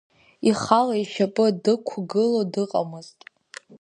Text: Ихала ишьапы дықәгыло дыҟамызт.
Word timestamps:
Ихала 0.49 0.95
ишьапы 1.03 1.45
дықәгыло 1.63 2.41
дыҟамызт. 2.53 3.19